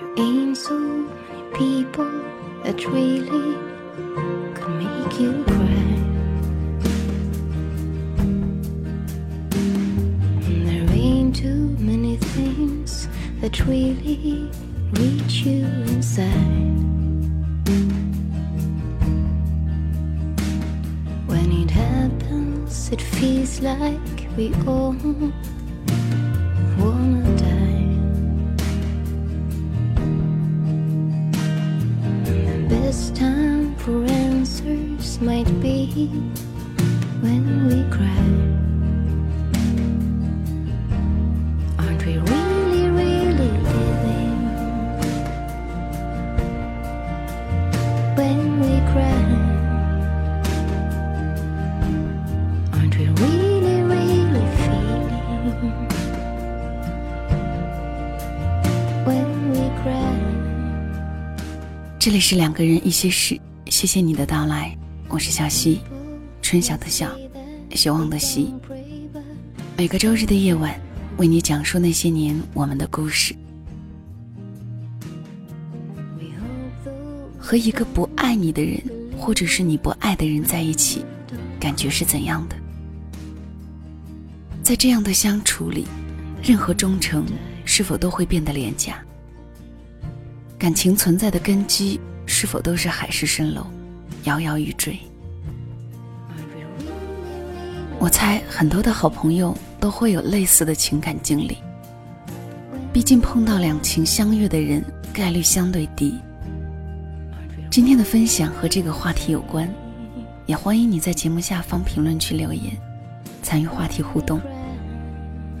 [0.00, 2.10] There ain't so many people
[2.64, 3.54] that really
[4.54, 5.90] could make you cry.
[10.46, 13.08] And there ain't too many things
[13.42, 14.50] that really
[14.92, 16.78] reach you inside.
[21.26, 24.92] When it happens, it feels like we all
[36.08, 38.06] when we cry.
[41.78, 44.38] Aren't we really really living
[48.16, 49.22] when we cry.
[52.72, 55.76] Aren't we really really feeling?
[59.04, 60.16] When we cry.
[61.98, 64.76] 这里是两个人一些事谢谢你的到来。
[65.12, 65.80] 我是小溪，
[66.40, 67.10] 春晓的晓，
[67.74, 68.54] 希望的希。
[69.76, 70.80] 每个周日的夜晚，
[71.16, 73.34] 为你讲述那些年我们的故事。
[77.36, 78.80] 和一个不爱你的人，
[79.18, 81.04] 或者是你不爱的人在一起，
[81.58, 82.54] 感觉是怎样的？
[84.62, 85.88] 在这样的相处里，
[86.40, 87.26] 任何忠诚
[87.64, 89.04] 是否都会变得廉价？
[90.56, 93.66] 感情存在的根基是否都是海市蜃楼，
[94.24, 94.98] 摇摇欲坠？
[97.98, 101.58] 我猜很多的好朋友都会有类似的情感经历。
[102.92, 106.18] 毕竟碰到两情相悦的人概率相对低。
[107.70, 109.72] 今天的分享和这个话题有关，
[110.46, 112.76] 也欢迎你在节目下方评论区留言，
[113.42, 114.40] 参与话题互动。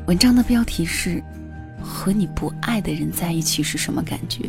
[0.06, 1.22] 文章的标题是
[1.80, 4.44] “和你不爱的人在一起是什么感觉”，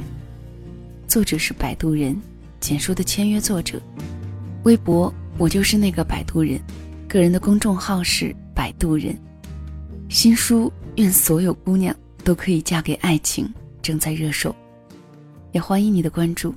[1.08, 2.20] 作者是摆渡人，
[2.60, 3.80] 简书的签约作者。
[4.64, 6.60] 微博我就是那个摆渡人，
[7.08, 9.18] 个人的公众号是摆渡人。
[10.08, 10.68] 新书
[10.98, 13.46] 《愿所有姑娘都可以嫁给爱情》
[13.82, 14.56] 正在热售，
[15.52, 16.54] 也欢迎你的关注。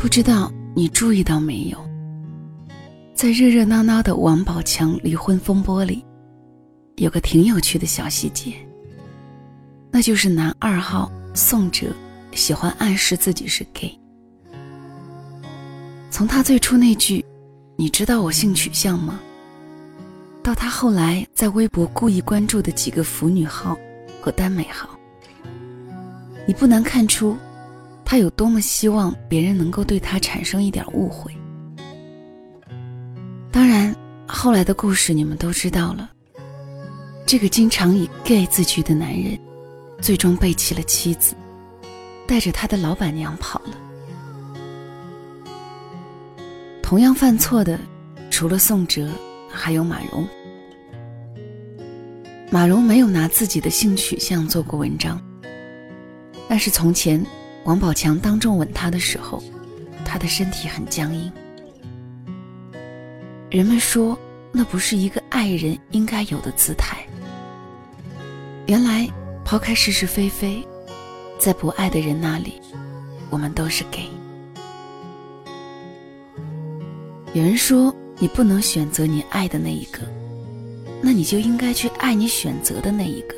[0.00, 1.76] 不知道你注意到没有，
[3.12, 6.02] 在热热闹闹的王宝强离婚风波里，
[6.96, 8.54] 有个挺有趣的小细节，
[9.90, 11.88] 那就是男二号宋哲
[12.32, 13.94] 喜欢暗示自己是 gay。
[16.10, 17.22] 从他最初那句
[17.76, 19.20] “你知道我性取向吗”，
[20.42, 23.76] 到他后来在微博故意关注的几个腐女号
[24.18, 24.88] 和耽美号，
[26.46, 27.36] 你不难看出。
[28.10, 31.32] 他有多么希望别人能够对他产生一点误会。
[33.52, 33.94] 当然，
[34.26, 36.10] 后来的故事你们都知道了。
[37.24, 39.38] 这个经常以 gay 自居的男人，
[40.00, 41.36] 最终背弃了妻子，
[42.26, 43.78] 带着他的老板娘跑了。
[46.82, 47.78] 同样犯错的，
[48.28, 49.08] 除了宋哲，
[49.48, 50.26] 还有马蓉。
[52.50, 55.22] 马蓉没有拿自己的性取向做过文章，
[56.48, 57.24] 但是从前。
[57.64, 59.42] 王宝强当众吻她的时候，
[60.04, 61.30] 她的身体很僵硬。
[63.50, 64.18] 人们说，
[64.50, 66.96] 那不是一个爱人应该有的姿态。
[68.66, 69.06] 原来，
[69.44, 70.66] 抛开是是非非，
[71.38, 72.60] 在不爱的人那里，
[73.28, 74.08] 我们都是 gay。
[77.34, 80.00] 有人说，你不能选择你爱的那一个，
[81.02, 83.34] 那你就应该去爱你选择的那一个。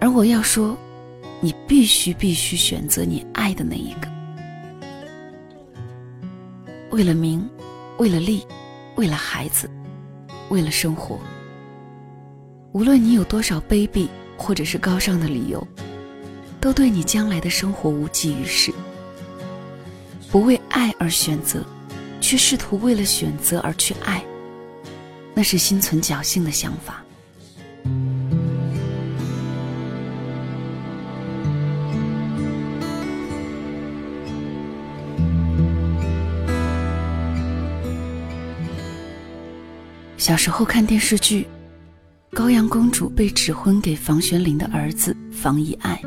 [0.00, 0.76] 而我要说。
[1.40, 4.08] 你必须必须选择你爱的那一个。
[6.90, 7.46] 为了名，
[7.98, 8.46] 为了利，
[8.96, 9.70] 为了孩子，
[10.48, 11.18] 为了生活。
[12.72, 15.66] 无论你有多少卑鄙或者是高尚的理由，
[16.60, 18.72] 都对你将来的生活无济于事。
[20.30, 21.64] 不为爱而选择，
[22.20, 24.22] 却试图为了选择而去爱，
[25.34, 27.02] 那是心存侥幸的想法。
[40.26, 41.46] 小时候看电视剧，
[42.32, 46.02] 高阳公主被指婚给房玄龄的儿子房遗爱。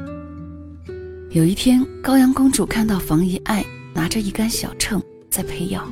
[1.30, 5.90] 有一天，高阳公主看到房遗爱拿着一杆小秤，在配药，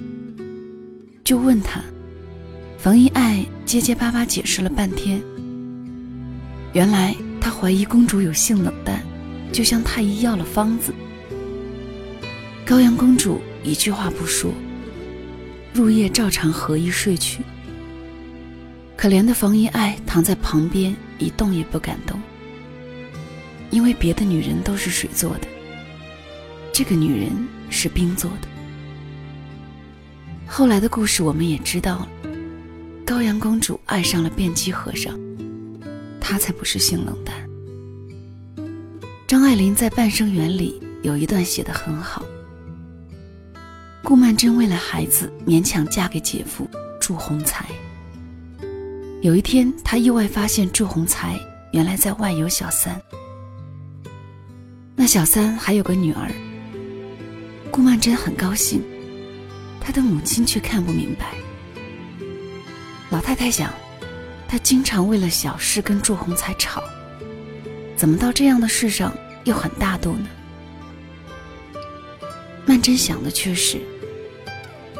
[1.24, 1.82] 就问他。
[2.78, 5.24] 房遗爱结结巴巴解释了半天。
[6.74, 9.02] 原来他怀疑公主有性冷淡，
[9.54, 10.94] 就向太医要了方子。
[12.66, 14.52] 高阳公主一句话不说，
[15.74, 17.42] 入夜照常合衣睡去。
[18.98, 22.20] 可怜的冯一爱躺在旁边一动也不敢动，
[23.70, 25.48] 因为别的女人都是水做的，
[26.74, 27.30] 这个女人
[27.70, 28.48] 是冰做的。
[30.48, 32.08] 后来的故事我们也知道了。
[33.06, 35.18] 高阳公主爱上了辩机和尚，
[36.20, 37.36] 他才不是性冷淡。
[39.28, 42.26] 张爱玲在《半生缘》里有一段写得很好。
[44.04, 46.68] 顾曼桢为了孩子勉强嫁给姐夫
[47.00, 47.66] 祝鸿才。
[49.22, 51.40] 有一天，他意外发现祝鸿才
[51.72, 53.02] 原来在外有小三，
[54.96, 56.32] 那小三还有个女儿。
[57.72, 58.82] 顾曼桢很高兴，
[59.82, 61.34] 她的母亲却看不明白。
[63.10, 63.74] 老太太想，
[64.48, 66.84] 她经常为了小事跟祝鸿才吵，
[67.96, 69.12] 怎么到这样的事上
[69.46, 70.28] 又很大度呢？
[72.68, 73.80] 曼桢想的却是，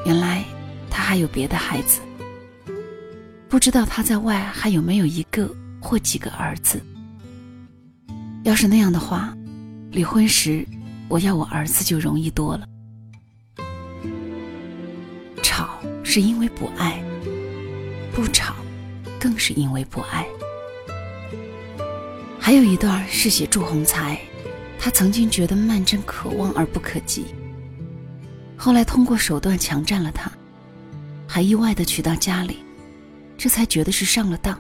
[0.06, 0.44] 原来
[0.90, 2.00] 他还有别的孩子，
[3.50, 5.50] 不知道他在外还有没有一个
[5.82, 6.82] 或几个儿子。
[8.44, 9.36] 要是那样的话，
[9.92, 10.66] 离婚时
[11.08, 12.68] 我要我儿子就容易多了。
[15.42, 17.02] 吵是因为不爱。
[18.14, 18.56] 不吵，
[19.20, 20.26] 更是因为不爱。
[22.40, 24.20] 还有一段是写祝鸿才，
[24.80, 27.26] 他曾经觉得曼桢可望而不可及，
[28.58, 30.32] 后来通过手段强占了她，
[31.28, 32.58] 还意外的娶到家里，
[33.38, 34.60] 这才觉得是上了当。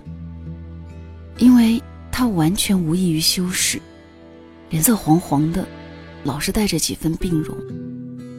[1.38, 1.82] 因为
[2.12, 3.80] 他完全无异于修饰，
[4.70, 5.68] 脸色黄黄的，
[6.24, 7.58] 老是带着几分病容，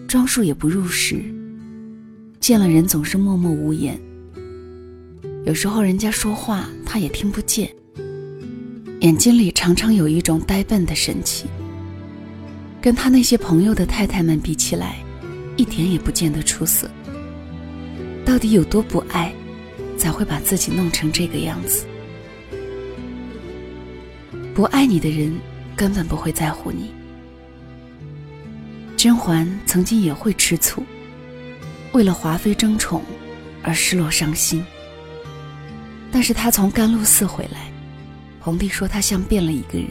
[0.07, 1.23] 装束也不入时，
[2.41, 4.01] 见了人总是默默无言。
[5.45, 7.71] 有时候人家说话，他也听不见。
[9.01, 11.47] 眼睛里常常有一种呆笨的神气。
[12.81, 14.97] 跟他那些朋友的太太们比起来，
[15.57, 16.91] 一点也不见得出色。
[18.25, 19.33] 到底有多不爱，
[19.99, 21.85] 才会把自己弄成这个样子？
[24.55, 25.39] 不爱你的人，
[25.77, 26.91] 根本不会在乎你。
[28.97, 30.83] 甄嬛曾经也会吃醋，
[31.93, 33.03] 为了华妃争宠
[33.63, 34.65] 而失落伤心。
[36.11, 37.71] 但是她从甘露寺回来，
[38.41, 39.89] 皇帝说她像变了一个人。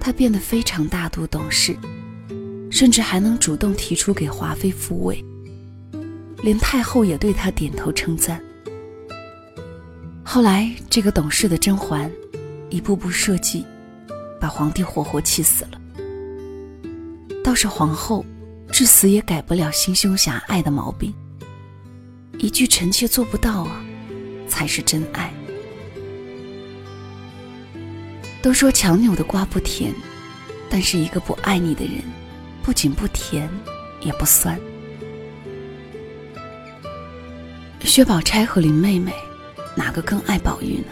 [0.00, 1.76] 她变得非常大度懂事，
[2.70, 5.24] 甚至还能主动提出给华妃复位，
[6.42, 8.42] 连太后也对她点头称赞。
[10.36, 12.12] 后来，这个懂事的甄嬛，
[12.68, 13.64] 一步步设计，
[14.38, 15.80] 把皇帝活活气死了。
[17.42, 18.22] 倒是皇后，
[18.70, 21.10] 至死也改不了心胸狭隘的毛病。
[22.36, 23.82] 一句臣妾做不到啊。
[24.46, 25.32] 才是真爱。
[28.42, 29.90] 都说强扭的瓜不甜，
[30.68, 31.94] 但是一个不爱你的人，
[32.62, 33.48] 不仅不甜，
[34.02, 34.60] 也不酸。
[37.80, 39.14] 薛宝钗和林妹妹，
[39.76, 40.86] 哪个更爱宝玉呢？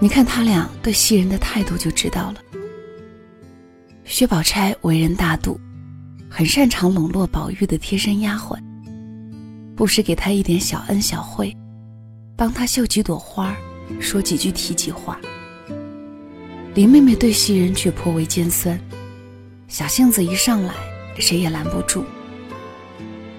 [0.00, 2.36] 你看他俩对袭人的态度就知道了。
[4.04, 5.60] 薛宝钗为人大度，
[6.30, 8.56] 很擅长笼络宝玉的贴身丫鬟，
[9.74, 11.54] 不时给他一点小恩小惠。
[12.36, 13.56] 帮他绣几朵花，
[13.98, 15.18] 说几句体己话。
[16.74, 18.78] 林妹妹对袭人却颇为尖酸，
[19.66, 20.74] 小性子一上来，
[21.18, 22.04] 谁也拦不住。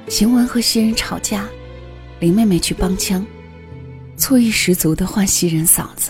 [0.08, 1.46] 晴雯和袭人吵架，
[2.20, 3.24] 林妹妹去帮腔，
[4.18, 6.10] 醋意十足的唤袭人嫂子，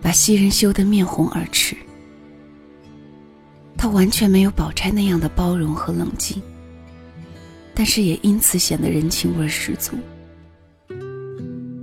[0.00, 1.76] 把袭人羞得面红耳赤。
[3.76, 6.42] 她完全没有宝钗那样的包容和冷静，
[7.74, 9.92] 但是也因此显得人情味十足。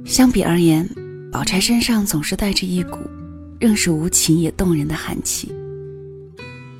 [0.05, 0.89] 相比而言，
[1.31, 2.99] 宝钗身上总是带着一股
[3.59, 5.53] 仍是无情也动人的寒气。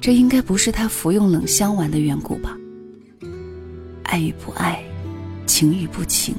[0.01, 2.57] 这应该不是她服用冷香丸的缘故吧？
[4.03, 4.83] 爱与不爱，
[5.45, 6.35] 情与不情，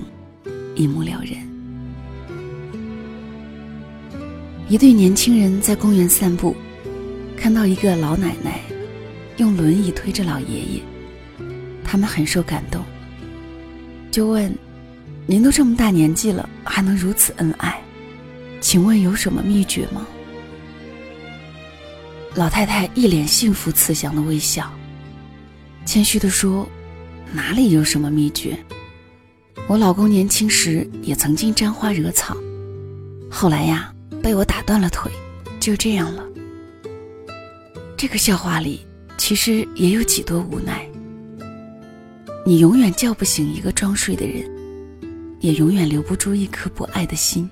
[0.75, 1.46] 一目了然。
[4.69, 6.57] 一对年轻人在公园散步，
[7.37, 8.61] 看到一个老奶奶
[9.37, 10.83] 用轮椅推着老爷爷，
[11.85, 12.85] 他们很受感动，
[14.11, 14.53] 就问。
[15.29, 17.83] 您都这么大年纪了，还能如此恩爱，
[18.61, 20.07] 请问有什么秘诀吗？
[22.37, 24.73] 老太太一脸幸福慈祥的微笑，
[25.85, 26.65] 谦虚的说
[27.35, 28.57] ：“哪里有什么秘诀？
[29.67, 32.37] 我老公年轻时也曾经沾花惹草，
[33.29, 33.93] 后来呀
[34.27, 35.09] 被我打断了腿，
[35.61, 36.27] 就这样了。”
[37.97, 38.85] 这个笑话里
[39.17, 40.85] 其实也有几多无奈。
[42.45, 44.45] 你永远叫不醒一个装睡的人，
[45.39, 47.49] 也永远留不住一颗不爱的心。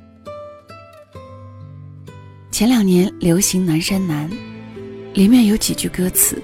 [2.50, 4.28] 前两年流行《南山南》，
[5.12, 6.42] 里面有几句歌词：“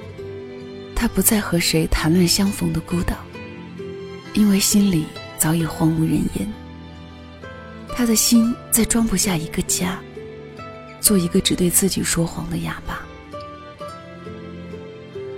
[0.94, 3.16] 他不再和谁谈论相逢的孤岛，
[4.34, 5.06] 因为心里
[5.38, 6.49] 早已荒无人烟。
[7.96, 10.00] 他的心再装不下一个家，
[11.00, 13.00] 做一个只对自己说谎的哑巴。”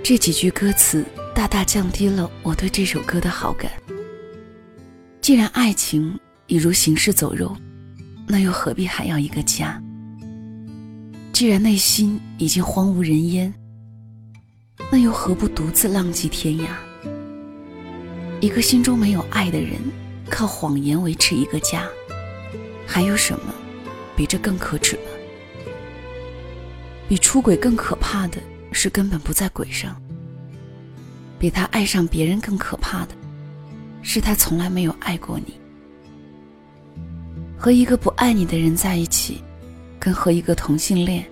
[0.03, 3.71] 这几句歌词大大降低了我对这首歌的好感。
[5.21, 7.55] 既然爱情已如行尸走肉，
[8.27, 9.81] 那又何必还要一个家？
[11.31, 13.53] 既然内心已经荒无人烟，
[14.91, 16.67] 那又何不独自浪迹天涯？
[18.41, 19.79] 一个心中没有爱的人，
[20.29, 21.87] 靠谎言维持一个家，
[22.85, 23.55] 还有什么
[24.17, 25.12] 比这更可耻的？
[27.13, 28.39] 比出轨更可怕的？
[28.71, 29.95] 是根本不在轨上。
[31.37, 33.13] 比他爱上别人更可怕的，
[34.01, 35.53] 是他从来没有爱过你。
[37.55, 39.43] 和一个不爱你的人在一起，
[39.99, 41.23] 跟和一个同性恋、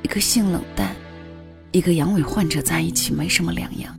[0.00, 0.96] 一个性冷淡、
[1.72, 3.94] 一个阳痿患者在一起没什么两样。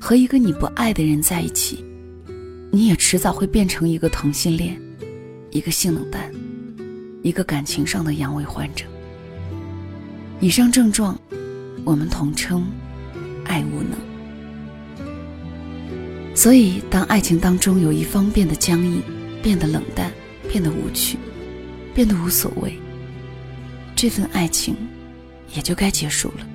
[0.00, 1.84] 和一个你不爱的人在一起，
[2.72, 4.80] 你也迟早会变成一个同性恋、
[5.50, 6.32] 一个性冷淡、
[7.22, 8.86] 一个感情上的阳痿患者。
[10.38, 11.18] 以上症状，
[11.82, 12.66] 我们统称
[13.44, 13.98] 爱无能。
[16.34, 19.02] 所以，当爱情当中有一方变得僵硬、
[19.42, 20.12] 变得冷淡、
[20.50, 21.16] 变得无趣、
[21.94, 22.78] 变得无所谓，
[23.94, 24.76] 这份爱情
[25.54, 26.46] 也就该结束了。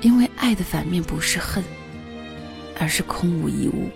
[0.00, 1.64] 因为爱的反面不是恨，
[2.78, 3.90] 而是空无一物。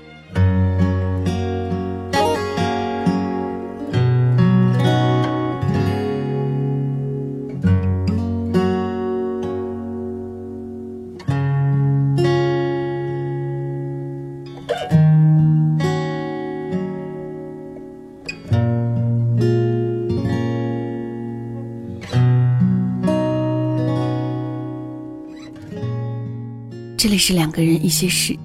[27.14, 28.36] 里是两个人一些事，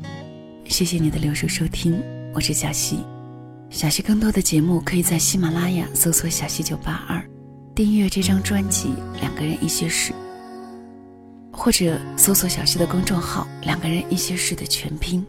[0.65, 1.99] 谢谢你的留守收听，
[2.35, 2.99] 我是小溪。
[3.71, 7.19] 小溪更多的节目可以在喜马拉雅搜索“小溪九八二”，
[7.73, 8.89] 订阅这张专辑
[9.21, 10.13] 《两个人一些事》，
[11.51, 15.25] 或者搜索小溪的公众号“两个人一些事”的全拼，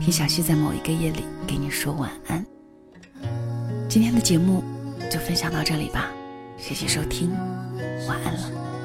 [0.00, 2.46] 听小溪在某一个夜里给你说晚安。
[3.88, 4.62] 今天的节目
[5.10, 6.12] 就分享到这里吧，
[6.56, 7.32] 谢谢收听，
[8.06, 8.77] 晚安了。